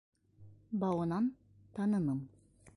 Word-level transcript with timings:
Бауынан 0.85 1.29
таныным... 1.79 2.19